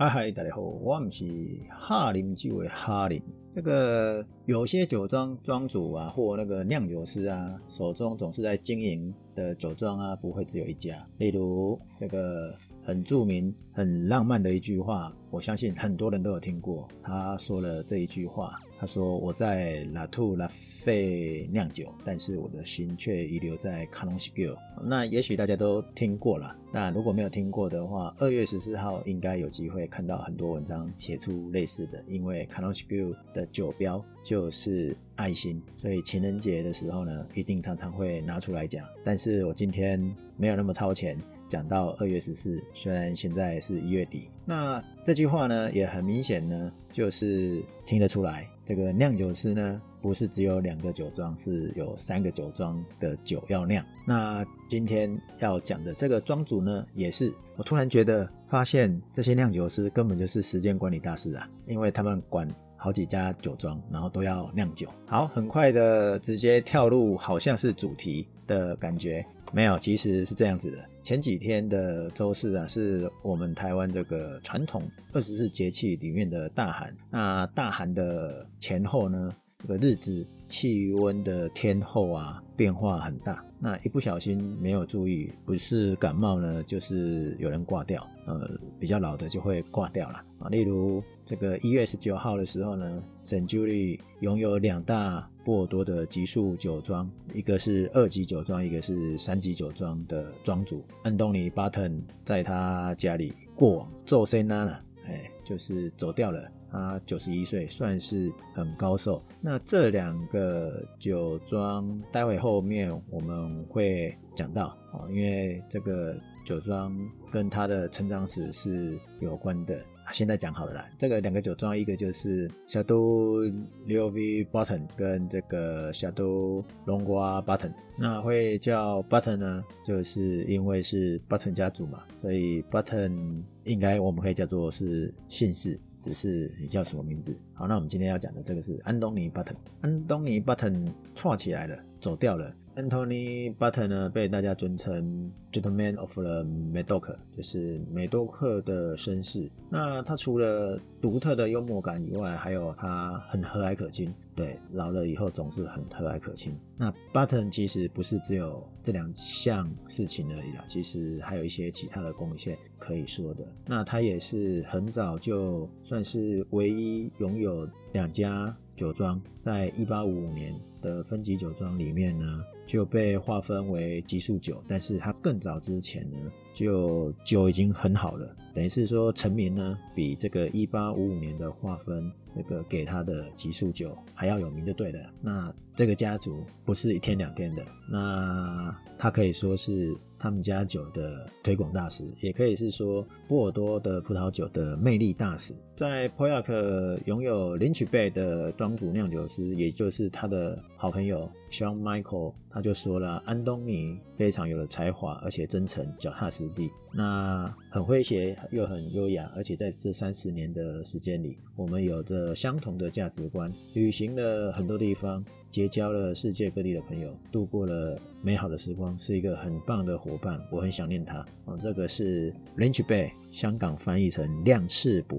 [0.00, 1.24] 嗨嗨，大家好，我们是
[1.68, 3.20] 哈林酒的哈林。
[3.52, 11.04] 这个有些酒庄庄主啊，或那个酿酒师啊，手中总是在经营的酒庄啊，不会只有一家。
[11.16, 12.54] 例如这个
[12.88, 16.88] 很著名、很浪漫的一句话，我相信很多人都有听过。
[17.02, 18.58] 他说了这一句话。
[18.80, 26.56] 他说：“我在拉图拉费酿酒，但是我的心却遗留在卡隆西 l 那也许大家都听过了。
[26.72, 32.00] 那如果没有听过的话，二月十四号应该有机会看到很多文章写出类似的。
[32.06, 38.86] 因为卡隆西 l 的酒标就是爱心，所以情人节的时候呢，一定常常会拿出来讲。
[39.04, 40.00] 但是我今天
[40.36, 41.18] 没有那么超前。”
[41.48, 53.84] 讲到二月十四，虽然现在是一月底，那这句话呢也很明显呢，就是听得出来，这个酿酒师呢不是只有两个酒庄，是有三个酒庄的酒要酿。
[54.06, 62.46] 那今天要讲的这个庄主呢，也是我突然觉得发现这些酿酒师根本就是时间管理大师啊，因为他们管
[62.76, 64.88] 好几家酒庄，然后都要酿酒。
[65.06, 69.24] 好，很快的直接跳入好像是主题的感觉。
[69.52, 70.78] 没有，其实是这样子的。
[71.02, 74.82] 前几天的周四啊，是我们台湾这个传统
[75.12, 76.94] 二十四节气里面的大寒。
[77.10, 83.42] 那大寒的前后呢，这个日子气温的天候啊，变化很大。
[83.60, 88.06] 那一不小心没有注意，不是感冒呢，就是有人挂掉。
[88.26, 90.48] 呃，比较老的就会挂掉了啊。
[90.50, 101.90] 例如这个一月十九号的时候呢，圣朱利拥有两大波尔多的级数酒庄，一个是二级酒庄，一个是三级酒庄的庄主安东尼巴特
[102.22, 106.52] 在他家里过往做生呢，哎，就是走掉了。
[106.70, 109.24] 他九十一岁，算是很高寿。
[109.40, 116.94] 那这两个酒庄，待会后面我们会讲到啊，因为这个酒庄
[117.30, 119.78] 跟他的成长史是有关的。
[120.10, 123.44] 现在讲好了啦，这个两个酒庄，一个就是小都
[123.86, 127.72] Leo V Button 跟这个小都龙瓜 Button。
[127.98, 135.78] 那会叫 Button 呢，就是因为是 Button 家族嘛，所以 Button 应该我们可以叫做是姓氏。
[136.00, 137.36] 只是你叫什么名字？
[137.52, 139.56] 好，那我们今天要讲的这个是安东尼 Button。
[139.80, 142.54] 安东尼 Button 串起来了，走掉了。
[142.78, 149.50] Anthony Button 呢，被大家尊称 Gentleman of the Medoc，就是美多克的绅士。
[149.68, 154.14] 那他除了独特的幽默感以外，还有他很和蔼可亲。
[154.36, 156.56] 对，老了以后总是很和蔼可亲。
[156.76, 163.44] 那 Button 其实不是只有这两项事情而已啦，其实还有一些其他的贡献可以说的。
[163.66, 172.44] 那他也是很早就算是唯一拥有两家酒庄，在一八五五年的分级酒庄里面呢。
[172.66, 176.18] 就被划分为级数酒，但是它更早之前呢，
[176.52, 185.00] 就酒已经很好了，等于是说成名呢，比这个一八五五年的划分那个给他的级数酒还要有名，就对了。
[185.22, 189.96] 那这个家族不是一天两天的，那他可以说是。
[190.20, 195.54] 他们家酒的推广大使，也可以是说波尔多的葡萄酒的魅力大使。
[195.78, 215.24] 在波亚克拥有林曲贝的庄主酿酒师，也就是他的好朋友 Sean Michael，他就说了，安东尼非常有了才华，而且真诚、脚踏实地，那很诙谐又很优雅，而且在这三十年的时间里，我们有着相同的价值观，旅行了很多地方。
[215.50, 220.38] 结交了世界各地的朋友，度过了美好的时光，是一个很棒的伙伴。
[220.52, 221.24] 我很想念他。
[221.46, 225.18] 哦，这个是 Lynch Bay，香港翻译成亮翅伯。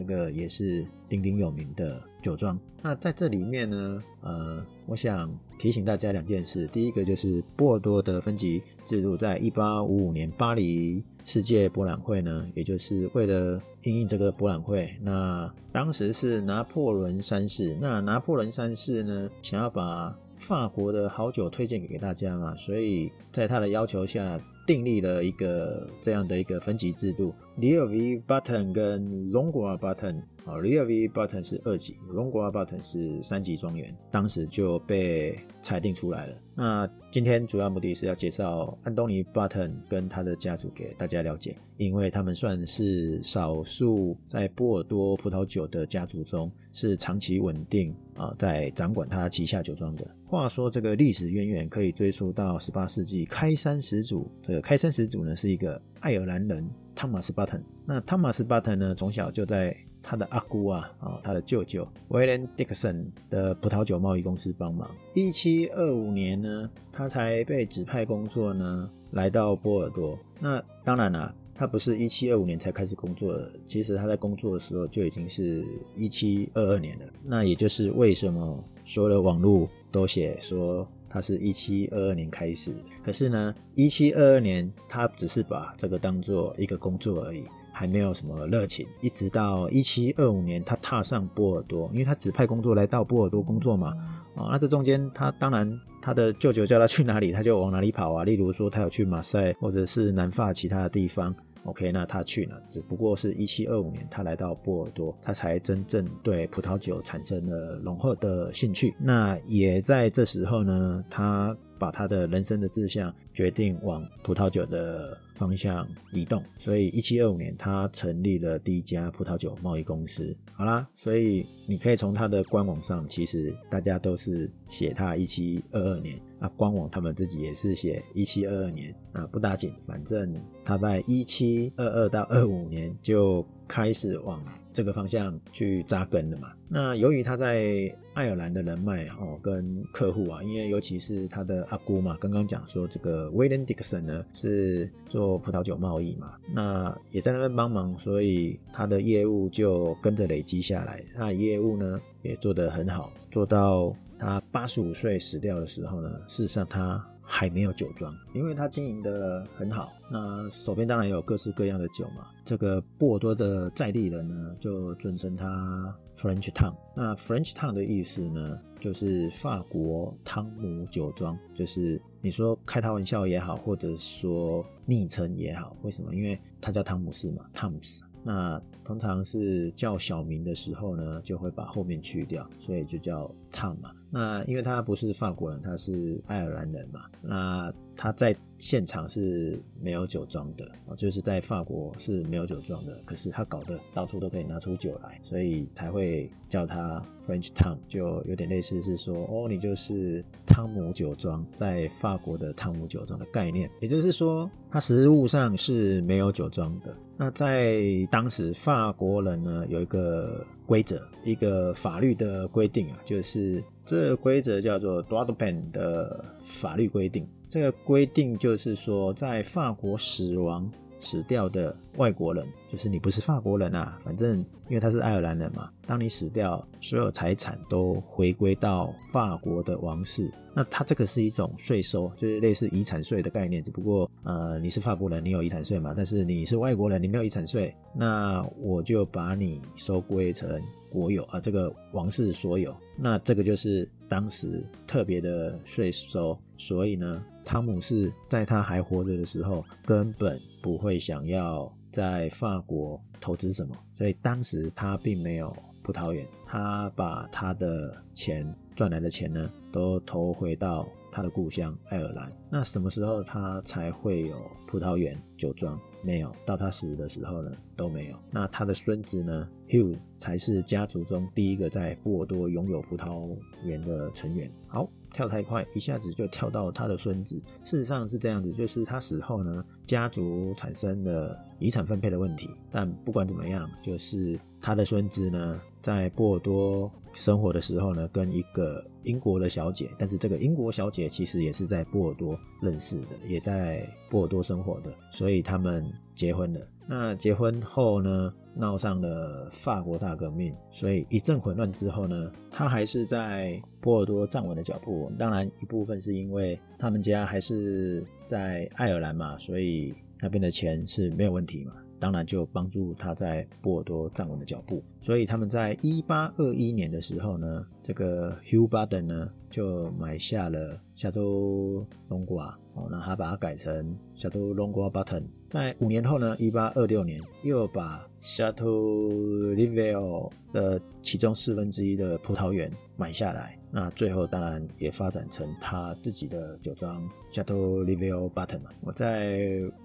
[0.00, 2.58] 这个也是鼎鼎有名的酒庄。
[2.80, 6.66] 那在这里面呢，呃，我想提醒大家两件事。
[6.68, 11.04] 第一个就是波尔多的分级制度，在一八五五年巴黎。
[11.26, 24.40] 世界博览会呢，也就是为了应应这个博览会，那当时是拿破仑三世，那拿破仑三世呢，想要把法国的好酒推荐给大家嘛，所以在他的要求下。
[24.70, 32.82] 订立了一个这样的一个分级制度 l e o V Button 跟 Longua Button，啊 l e o V Button 是二级，Longua Button
[32.82, 36.36] 是三级庄园，当时就被裁定出来了。
[36.54, 50.06] 那今天主要目的是要介绍安东尼 Button 跟他的家族给大家了解，因为他们算是少数在波尔多葡萄酒的家族中是长期稳定啊，在掌管他旗下酒庄的。
[50.26, 54.30] 话说这个历史渊源可以追溯到十八世纪，开山始祖。
[54.40, 57.62] 这个开山始祖呢是一个爱尔兰人汤马斯巴腾。
[57.84, 64.90] 那汤马斯巴腾呢从小就在他的阿姑啊啊他的舅舅威廉迪克森的葡萄酒贸易公司帮忙。
[65.14, 70.18] 一七二五年呢，他才被指派工作呢来到波尔多。
[70.38, 71.34] 那当然啦。
[71.52, 75.62] 他不是一七二五年才开始工作的，其实他在工作的时候就已经是
[75.94, 77.04] 一七二二年了。
[77.22, 82.72] 那也就是为什么所有的网络都写说他是一七二二年开始，
[83.04, 87.44] 可是呢，一七二二年他只是把这个当做一个工作而已。
[87.80, 93.96] 还没有什么热情，一直到一七二五年，他踏上波尔多，因为他指派工作来到波尔多工作嘛。
[94.36, 98.22] 啊，那这中间他当然他的舅舅叫他去哪里，他就往哪里跑啊。
[98.22, 101.34] 例如说，他有去马赛或者是南法其他的地方
[101.64, 102.62] ，OK，那他去了。
[102.68, 108.94] 只不过是一七二五年，他来到波尔多，他才真正对葡萄酒产生了浓厚的兴趣。
[109.00, 115.16] 那也在这时候呢，他把他的人生的志向决定往葡萄酒的。
[115.40, 120.36] 方向移动，所以一七二五年他成立了第一家葡萄酒贸易公司。
[120.52, 134.44] 好啦，所以你可以从他的官网上，其实大家都是写他一七二二年，啊，官网他们自己也是写一七二二年，啊，不打紧，反正他在一七二二到二五年就开始往。
[134.72, 136.52] 这个方向去扎根了嘛？
[136.68, 151.02] 那由于他在爱尔兰的人脉哦，跟客户啊，因为尤其是他的阿姑嘛，刚刚讲说这个威廉迪克森呢是做葡萄酒贸易嘛，那也在那边帮忙，所以他的业务就跟着累积下来。
[151.16, 157.02] 那业务呢也做得很好，做到他八十五岁死掉的时候呢，事实上他。
[157.32, 162.26] 还没有酒庄，因为他经营的很好，那手边当然有各式各样的酒嘛。
[162.44, 166.74] 这个波尔多的在地人呢，就尊称他 French Town。
[166.96, 176.12] 那 French Town 的意思呢，就是法国汤姆酒庄，就是你说开他玩笑也好，或者说昵称也好，为什么？
[176.12, 178.00] 因为他叫汤姆斯嘛 toms。
[178.24, 183.92] 那通常是叫小名的时候呢，就会把后面去掉，所以就叫 Tom 嘛。
[184.10, 187.00] 那因为他不是法国人，他是爱尔兰人嘛。
[187.22, 190.66] 那他在现场是没有酒庄的
[190.96, 192.98] 就是在法国是没有酒庄的。
[193.04, 203.70] 可是他搞得到处都可以拿出酒来，所以才会叫他 French Town，就有点类似是说，哦，你就是汤姆酒庄，在法国的汤姆酒庄的概念。
[203.80, 206.96] 也就是说，它实物上是没有酒庄的。
[207.18, 217.28] 那在当时，法国人呢有一个规则，一个法律的规定啊，就是这规则叫做 d r o p e n 的法律规定。
[217.50, 220.70] 这个规定就是说，在法国死亡。
[221.02, 224.38] 死掉的外国人，就是你不是法国人啊，反正
[224.68, 225.70] 因为他是爱尔兰人嘛。
[225.86, 230.30] 当你死掉，所有财产都回归到法国的王室。
[230.54, 233.62] 那他这个是一种税收，就是类似遗产税的概念。
[233.62, 235.92] 只不过，呃，你是法国人，你有遗产税嘛？
[235.96, 240.60] 但是你是外国人，你没有遗产税，那我就把你收归成
[240.90, 242.74] 国有啊，这个王室所有。
[242.96, 246.38] 那这个就是当时特别的税收。
[246.56, 250.40] 所以呢，汤姆是在他还活着的时候，根本。
[250.62, 258.46] 不会想要在法国投资什么，所以当时他并没有葡萄园，他把他的钱
[258.80, 262.32] 赚来的钱呢，都投回到他的故乡爱尔兰。
[262.50, 264.34] 那什么时候他才会有
[264.66, 265.78] 葡萄园酒庄？
[266.02, 268.16] 没有，到他死的时候呢，都没有。
[268.30, 274.50] 那他的孙子呢，Hugh 才是家族中第一个在波尔多拥有葡萄园的成员。
[274.66, 274.90] 好。
[275.12, 277.36] 跳太快，一下子就跳到他的孙子。
[277.64, 282.48] 事实上是这样子，就是他死后呢，家族产生了遗产分配的问题。
[282.70, 296.60] 但不管怎么样，就是他的孙子呢，在波尔多生活的时候呢，跟一个英国的小姐，但是这个英国小姐其实也是在波尔多认识的，也在波尔多生活的，所以他们结婚了。
[296.86, 298.32] 那结婚后呢？
[298.52, 305.08] 闹上了法国大革命，所以一阵混乱之后呢，他还是在波尔多站稳了脚步。
[305.16, 311.72] 当然，一部分是因为他们家还是在爱尔兰嘛，所以那边的钱是没有问题嘛。
[312.00, 314.82] 当然就帮助他在波尔多站稳了脚步。
[315.00, 325.24] 所以他们在一八二一年的时候呢，这个 Hugh Baden 呢就买下了夏多龙瓜，哦，那他把它改成夏都龙瓜 Button。
[325.48, 329.08] 在五年后呢，一八二六年又把 Chateau
[329.54, 333.58] l i v e l 的其中四分之一的葡萄园买下来。
[333.72, 338.70] 那最后当然也发展成他自己的酒庄 Chateau l i v e l Button 嘛。
[338.82, 339.40] 我在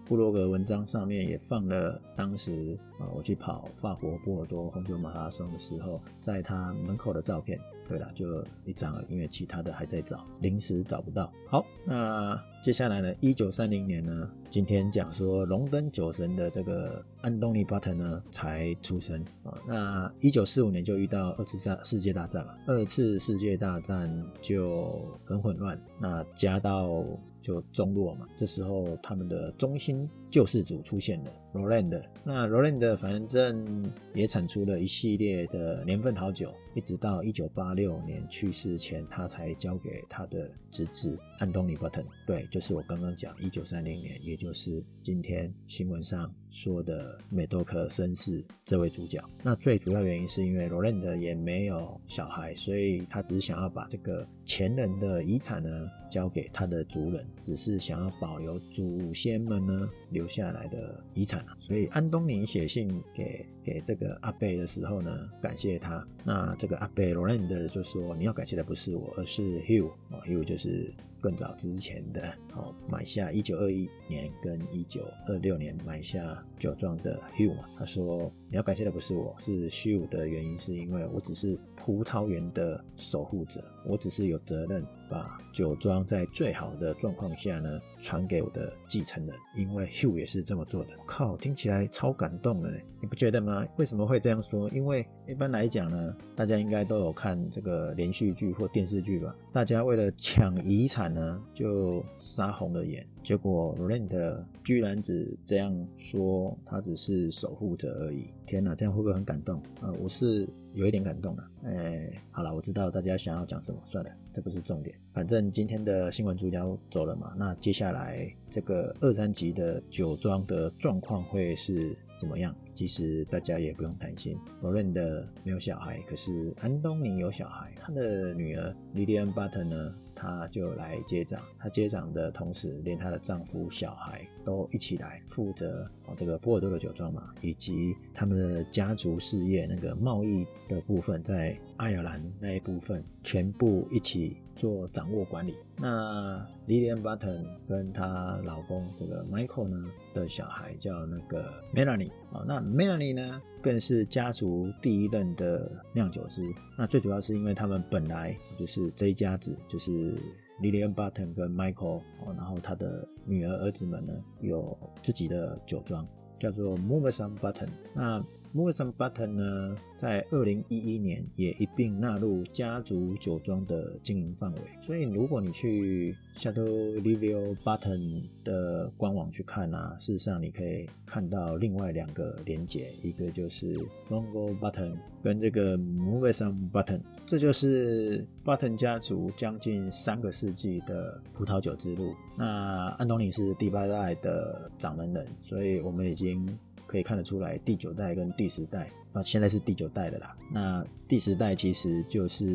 [0.05, 7.59] 布洛格文章上面也放了当时啊我去跑法国波尔多红酒马拉松的时候，在他门口的照片。
[7.87, 11.31] 对了，就一张，因为其他的还在找，临时找不到。
[11.47, 13.13] 好，那接下来呢？
[13.19, 14.27] 一九三零年呢？
[14.49, 19.53] 今天讲说龙灯酒神的这个安东尼·巴特呢才出生啊。
[19.67, 24.11] 那一九四五年就遇到二次世世界大战了，二次世界大战
[24.41, 27.05] 就很混乱，那加到
[27.39, 28.25] 就中落嘛。
[28.35, 30.09] 这时候他们的中心。
[30.35, 32.03] 救世主出现了，Roland。
[32.25, 42.03] 那 Roland 反正也产出了一系列的年份好酒，一直到一九八六年去世前，他才交给他的侄子安东尼· Button。
[42.27, 49.23] 对，就是我刚刚讲一九三零年，也就是今天新闻上说的美多克绅士这位主角。
[49.41, 61.55] 那最主要原因是因为 Roland 也没有小孩，所以他只是想要把这个前人的遗产呢交给他的族人，只是想要保留祖先们呢留留下来的遗产啊。
[61.59, 66.05] 所以安东尼写信给给这个阿贝的时候呢，感谢他。
[66.23, 70.91] 那这个阿贝罗兰德就说：“你要感谢的不是我，而是 Hugh 啊，Hugh 就是
[71.21, 77.65] 更早之前的哦，买下一九二一年跟一九二六年买下酒庄的 Hugh 嘛。
[77.77, 90.91] 他说你要感谢的不是我，是 Hugh 的原因是因为我只是葡萄园的守护者，我只是有责任把酒庄在最好的状况下呢传给我的继承人，因为 Hugh 也是这么做的。
[91.05, 93.65] 靠，听起来超感动的嘞，你不觉得吗？
[93.77, 94.69] 为什么会这样说？
[94.69, 96.15] 因为一般来讲呢。
[96.35, 99.33] 大家应该都有看这个连续剧或电视剧吧？
[99.53, 103.07] 大家为了抢遗产呢，就杀红了眼。
[103.23, 108.25] 结果 r a n d 居然只这样说，他只是守护者而已。
[108.45, 109.63] 天哪，这样会不会很感动？
[109.81, 111.43] 呃，我是有一点感动的。
[111.63, 114.93] 哎，好了，我知道大家想要讲什么，算了，这不是重点。
[115.13, 122.55] 反正今天的新闻主角走了嘛，那接下来这个二三级的酒庄的状况会是怎么样？
[122.73, 124.37] 其实大家也不用担心。
[124.61, 129.95] r a n d 没有小孩，可是安东尼有小孩，他的女儿莉莉安·巴特呢？
[130.17, 145.55] 她就来接掌，她接掌的同时，连她的丈夫、小孩都一起来负责哦，这个波尔多的酒庄嘛，以及他们的家族事业那个贸易的部分，在爱尔兰那一部分，全部一起做掌握管理。
[145.77, 156.41] 那 Lilian Button 跟她老公这个 Michael 呢的小孩叫那个 Melanie 啊，那 Melanie 呢更是家族第一任的酿酒师。
[156.77, 160.15] 那最主要是因为他们本来就是这一家子，就是
[160.61, 162.01] Lilian Button 跟 Michael，
[162.35, 166.07] 然后他的女儿儿子们呢有自己的酒庄，
[166.39, 167.69] 叫做 m o v e s o n Button。
[167.93, 168.23] 那
[168.55, 174.61] m o v e s o n Button 呢，在二零一一年也一并纳入家族酒庄的经营范围。
[174.81, 183.75] 所以，如果你去 Chateau Livio Button 的官网去看啊，事实上你可以看到另外两个连结，一个就是
[184.09, 192.13] Longo Button 跟这个 m o v e s o n Button，这就是 Button 家族将近三个世纪的葡萄酒之路。
[192.37, 196.57] 那安东尼是第八代的掌门人，所以我们已经。
[196.85, 200.35] 可以看得出来，第九代跟第十代啊，现在是第九代的啦。
[200.51, 202.45] 那第十代其实就是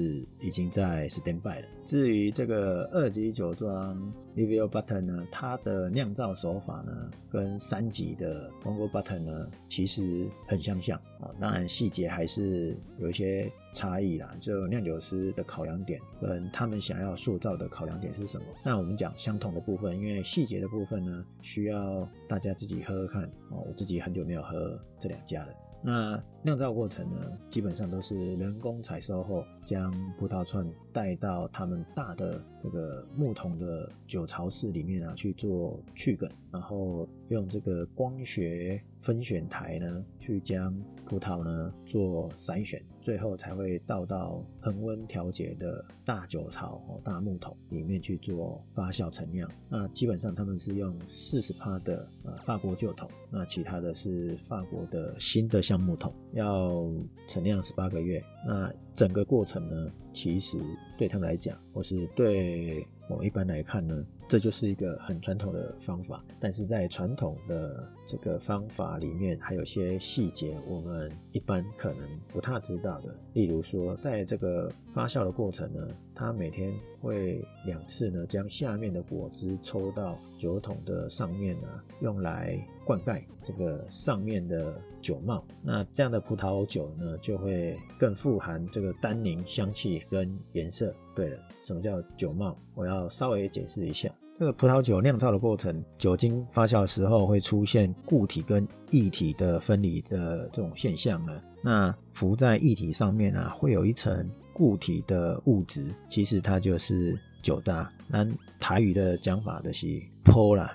[0.40, 1.66] 已经在 standby 了。
[1.86, 3.96] 至于这个二级酒庄
[4.36, 11.32] Livio Button 呢，它的酿造手法呢，跟三级的 Longo Button 呢，其实很相像啊。
[11.40, 14.36] 当然细节还是有一些差异啦。
[14.38, 18.44] 就酿酒师的考量点跟他们想要塑造的考量点是什么？
[18.62, 23.64] 那我们讲相同的部分，因为细节的部分呢，需要大家自己喝喝看哦。
[23.66, 25.52] 我自己很久没有喝这两家了。
[25.82, 27.18] 那酿造过程呢，
[27.48, 49.50] 基本上都是人工采收后，将葡萄串带到他们大的这个木桶的酒槽室里面啊去做去梗，然后用这个光学分选台呢去将葡萄呢做筛选，最后才会倒到恒温调节的大酒槽哦大木桶里面去做发酵陈酿。
[49.68, 56.14] 那基本上他们是用四十帕的呃法国旧桶，那其他的是法国的新的橡木桶。
[56.32, 56.84] 要
[57.26, 60.58] 陈酿十八个月，那整个过程呢，其实
[60.96, 64.06] 对他们来讲，或是对我一般来看呢。
[64.30, 73.12] 这就是一个很传统的方法，但是在传统的这个方法里面，还有些细节我们一般可能不太知道的。
[73.32, 75.80] 例如说，在这个发酵的过程呢，
[76.14, 81.66] 它每天会两次呢，将下面的果汁抽到酒桶的上面呢，
[82.00, 82.56] 用来
[82.86, 85.44] 灌溉这个上面的酒帽。
[85.60, 90.94] 那这样的葡萄酒呢，就会更富含这个单宁、香气跟颜色。
[91.16, 91.36] 对了。
[91.62, 92.56] 什么叫酒帽？
[92.74, 94.10] 我要稍微解释一下，
[94.40, 101.42] 这个葡萄酒酿造的过程，酒精发酵的时候会出现固体跟液体的分离的这种现象呢。
[101.62, 107.92] 那浮在液体上面啊，会有一层固体的物质，其实它就是酒渣。
[108.08, 108.26] 那
[108.58, 109.86] 台语的讲法就是
[110.24, 110.74] 泼啦，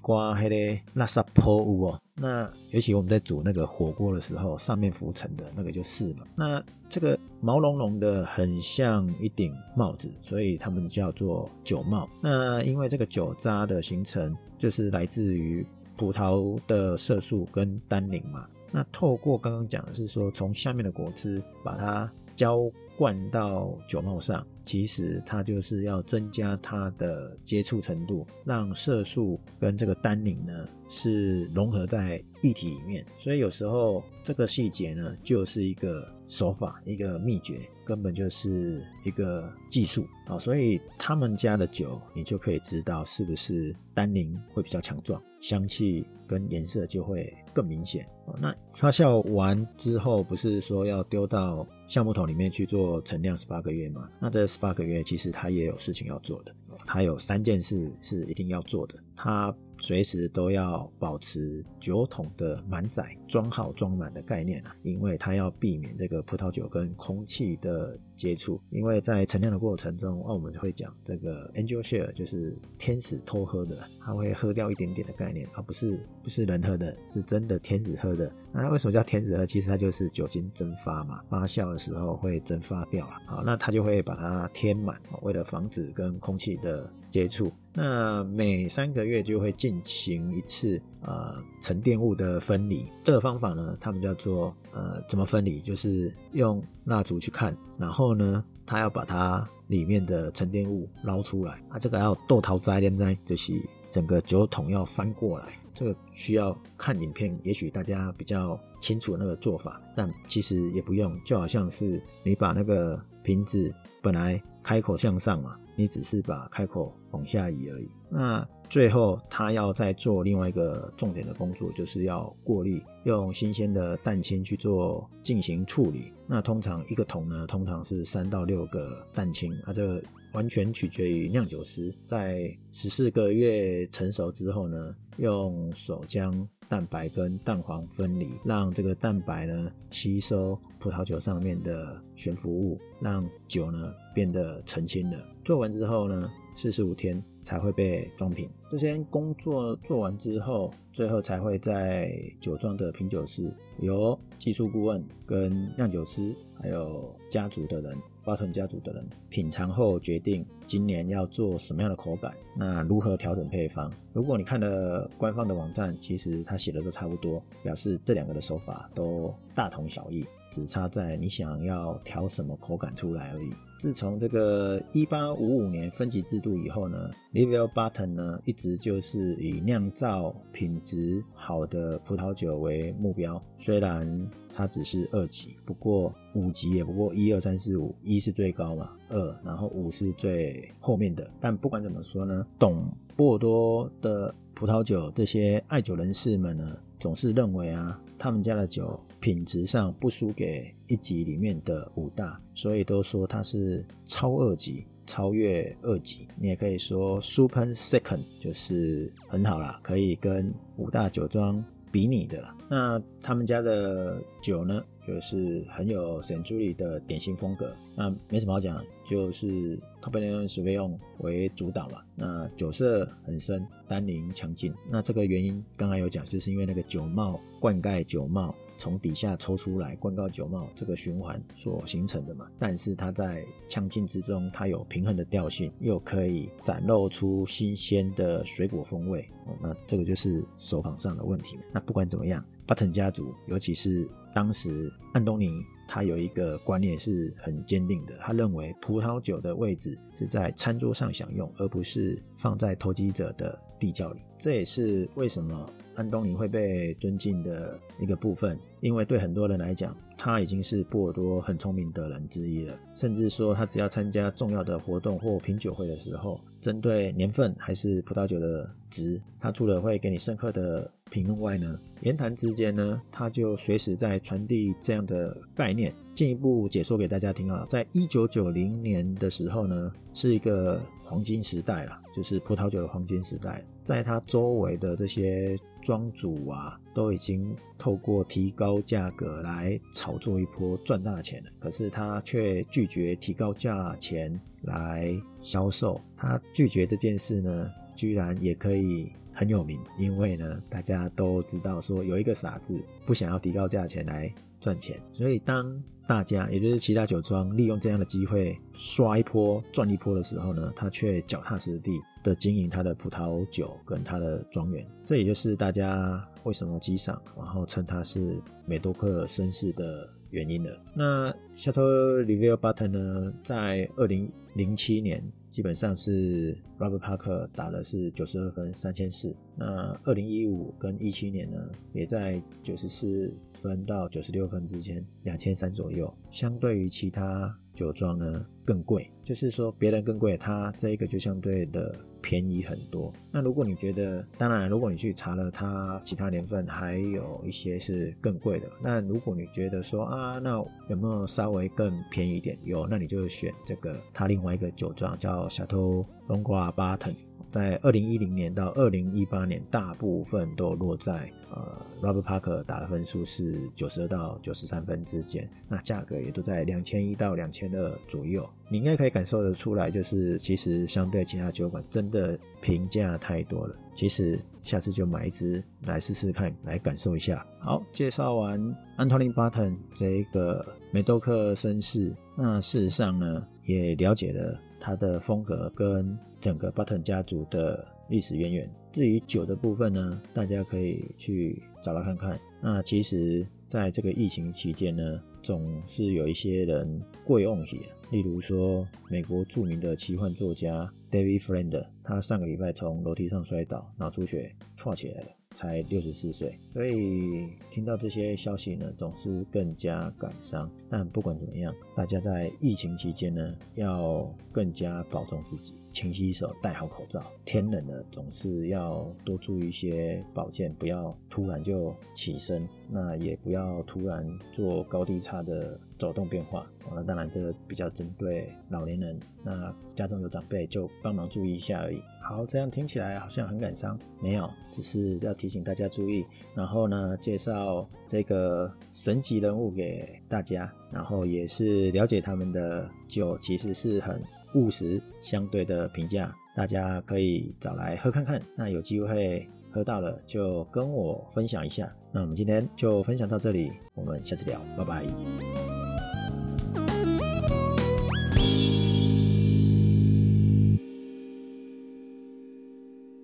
[0.00, 0.56] 刮黑的
[0.96, 2.00] 垃圾泼污哦。
[2.14, 6.24] 那尤其我们在煮那个火锅的时候，上面浮沉的那个就是嘛。
[6.34, 12.08] 那这个毛茸茸的，很像一顶帽子，所以他们叫做酒帽。
[12.20, 15.64] 那因为这个酒渣的形成，就是来自于
[15.96, 18.46] 葡萄的色素跟单宁嘛。
[18.70, 33.02] 那透过刚刚讲的是说，从下面的果汁把它浇灌到酒帽上，其实它就是要增加它的接触程度，让色素跟这个单宁呢是融合在一体里面。
[33.18, 40.38] 所以有时候这个细节呢，就是一个手法，一个秘诀，根本就是一个技术啊。
[40.38, 48.06] 所以他们家的酒，你就可以知道是不是单宁会比较强壮，香气跟颜色就会更明显。
[48.38, 54.06] 那发酵完之后，不是说要丢到橡木桶里面去做陈酿十八个月吗？
[54.20, 56.54] 那这十八个月其实它也有事情要做的，
[56.84, 59.54] 它有三件事是一定要做的，它。
[59.80, 68.60] 随时都要保持酒桶的满载、装好装满的概念啊，因为它要避免这个葡萄酒跟空气的接触。
[68.70, 78.32] 因为在陈酿的过程中，那我们会讲这个 angel share，就是天使偷喝的，它会喝掉一点点的概念，而不是不是人喝的，是真的天使喝的。
[78.52, 79.46] 那为什么叫天使喝？
[79.46, 83.12] 其实它就是酒精蒸发嘛，发酵的时候会蒸发掉了。
[83.26, 87.52] 好，那它就会把它填满，为了防止跟空气的接触。
[87.72, 95.60] 那每三个月就会进行一次呃沉淀物的分离，这个方法呢，他们叫做呃怎么分离？
[95.60, 103.52] 就是用蜡烛去看，然后呢，他要把它里面的沉淀物捞出来啊，这个要豆桃摘连在，就是
[103.90, 113.72] 整个酒桶要翻过来，这个需要看影片，也许大家比较清楚那个做法，但其实也不用，就好像是你把那个瓶子
[114.02, 115.56] 本来开口向上嘛。
[115.78, 117.88] 你只是把开口往下移而已。
[118.10, 126.12] 那最后他要再做另外一个重点的工作，就是要过滤，用新鲜的蛋清去做进行处理。
[126.26, 145.18] 那通常一个桶呢，通常是三到六个蛋清，啊，这完全取决于酿酒师在十四个月成熟之后呢，用手将蛋白跟蛋黄分离，让这个蛋白呢吸收葡萄酒上面的悬浮物，让酒呢变得澄清了。
[145.44, 148.48] 做完之后呢，四十五天才会被装瓶。
[148.70, 153.50] 这些工作做完之后，最后才会在酒庄的品酒师
[153.80, 157.96] 由技术顾问跟酿酒师，还有家族的人。
[158.28, 163.90] 巴顿家族的人品尝后决定今年要做什么样的口感，那如何调整配方？
[164.12, 173.50] 如果你看了官方的网站，其实他写的都差不多，表示这两个的手法都大同小异，只差在你想要调什么口感出来而已。
[173.78, 184.28] 自从这个一八五五年分级制度以后呢 l i v e l Button 呢一直就是以酿造品质好的葡萄酒为目标，虽然
[184.58, 191.30] 它只是二级，不过五级也不过一二三四五，一是最高嘛，二然后五是最后面的。
[191.38, 198.98] 但不管怎么说呢，懂波尔多的葡萄酒这些爱酒人士们呢，总是认为啊，他们家的酒。
[199.20, 206.28] 品质上不输给一级里面的五大，所以都说它是超二级，超越二级。
[206.36, 212.56] 你也可以说 super second，就是很好啦，可以跟五大酒庄比拟的啦。
[212.68, 217.74] 那他们家的酒呢，就是很有 Saint Julie 的典型风格。
[217.96, 222.02] 那没什么好讲，就是 Cabernet Sauvignon 为主导嘛。
[222.14, 224.72] 那酒色很深，单宁强劲。
[224.90, 228.54] 那这个原因刚刚有讲，就是因为那个酒帽灌溉酒帽。
[228.78, 232.46] 从底下抽出来灌溉酒帽，这个循环所形成的嘛。
[232.58, 239.28] 但是它在呛劲之中，它有平衡的调性，又可以展露出新鲜的水果风味。
[239.46, 241.58] 哦，那这个就是手法上的问题。
[241.74, 245.50] 那不管怎么样，巴腾家族，尤其是当时安东尼，
[245.88, 254.20] 他有一个观念是很坚定的，他认为葡萄酒的位置是在餐桌上享用，而不是放在投机者的地窖里。
[254.38, 255.68] 这也是为什么。
[255.94, 262.78] 安东尼会被尊敬的一个部分，因为对很多人来讲，他已经是波尔多很聪明的人之一了。
[262.94, 277.66] 甚至说，他只要参加重要的活动或品酒会的时候，针对年份还是葡萄酒的值，他除了会给你深刻的评论外呢，言谈之间呢，他就随时在传递这样的概念，进一步解说给大家听啊。
[277.68, 283.64] 在一九九零年的时候呢，是一个黄金时代了，就是葡萄酒的黄金时代。
[283.82, 291.50] 在他周围的这些庄主啊，都已经透过提高价格来炒作一波赚大钱了。
[291.58, 295.98] 可是他却拒绝提高价钱来销售。
[296.14, 320.80] 他拒绝这件事呢，居然也可以很有名，因为呢，大家都知道说有一个傻子不想要提高价钱来赚钱，所以当大家也就是其他酒庄利用这样的机会刷一波赚一波的时候呢，他却脚踏实地的经营他的葡萄酒跟他的庄园，这也就是大家为什么激赏，然后称他是美多克绅士的原因了。
[320.94, 325.20] 那 Chateau r i v i e r Button 呢，在二零零七年。
[325.50, 331.58] 基本上是 Robert Parker 打的是九十二分三千四，那二零一五跟一七年呢，
[331.92, 333.32] 也在九十四
[333.62, 336.12] 分到九十六分之间，两千三左右。
[336.30, 341.94] 相对于其他酒庄呢，更贵，就是说别人更贵，它这一个就相对的。
[342.20, 343.12] 便宜很多。
[343.30, 348.68] 那如果你觉得，当然，如果你去查了它其他年份，还有一些是更贵的。
[348.82, 350.56] 那如果你觉得说啊，那
[350.88, 352.58] 有没有稍微更便宜一点？
[352.64, 357.14] 有，那你就选这个它另外一个酒庄叫小偷龙瓜巴腾。
[357.50, 368.48] 在二零一零年到二零一八年，大部分都落在呃，Robert Parker 打的分数是九十二到九十三分之间，那价格也都在两千一到两千二左右。
[368.68, 373.74] 你应该可以感受得出来，就是其实相对其他酒馆真的平价太多了。
[373.94, 377.44] 其实下次就买一支来试试看，来感受一下。
[377.60, 378.60] 好，介绍完
[378.98, 386.18] Antony Button 这一个美多克绅士，那事实上呢，也了解了他的风格跟。
[386.40, 388.70] 整个 Button 家族的历史渊源。
[388.92, 392.38] 至于酒的部分呢，大家可以去找来看看。
[392.62, 397.80] 那其实，在这个疫情期间呢，总是有一些人贵翁起，
[398.12, 405.37] 例如说美国著名的奇幻作家 David Friend，他上个礼拜从楼梯上摔倒，脑出血，错起来了。
[405.54, 410.70] 才六十四岁，所以听到这些消息呢，总是更加感伤。
[410.88, 417.24] 但不管怎么样，大家在疫情期间呢，要更加保重自己，勤洗手，戴好口罩。
[417.44, 426.70] 天冷了，总是要多注意一些保健，不要突然就起身，那也不要突然做高低差的走动变化。
[426.94, 432.00] 那当然，这个比较针对老年人，那家中有长辈就帮忙注意一下而已。
[432.28, 436.26] 好，这样听起来好像很感伤，没有，只是要提醒大家注意。
[436.54, 444.22] 然后呢，介绍这个神级人物给大家，然后也是了解他们的酒，其实是很
[444.54, 448.42] 务实、相对的评价，大家可以找来喝看看。
[448.54, 451.90] 那有机会喝到了，就跟我分享一下。
[452.12, 455.67] 那我们今天就分享到这里，我们下次聊，拜拜。